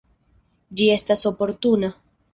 Ĝi 0.79 0.87
estas 0.95 1.25
oportuna. 1.33 1.95